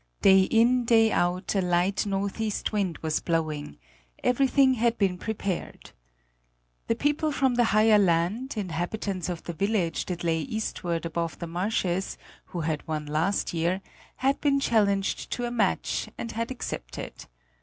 Day 0.23 0.41
in, 0.45 0.83
day 0.83 1.11
out, 1.11 1.53
a 1.53 1.61
light 1.61 2.07
northeast 2.07 2.71
wind 2.73 2.97
was 3.03 3.19
blowing: 3.19 3.77
everything 4.23 4.73
had 4.73 4.97
been 4.97 5.15
prepared. 5.19 5.91
The 6.87 6.95
people 6.95 7.31
from 7.31 7.53
the 7.53 7.65
higher 7.65 7.99
land, 7.99 8.57
inhabitants 8.57 9.29
of 9.29 9.43
the 9.43 9.53
village 9.53 10.05
that 10.07 10.23
lay 10.23 10.39
eastward 10.39 11.05
above 11.05 11.37
the 11.37 11.45
marshes, 11.45 12.17
who 12.45 12.61
had 12.61 12.87
won 12.87 13.05
last 13.05 13.53
year, 13.53 13.79
had 14.15 14.41
been 14.41 14.59
challenged 14.59 15.29
to 15.33 15.45
a 15.45 15.51
match 15.51 16.09
and 16.17 16.31
had 16.31 16.49
accepted. 16.49 17.27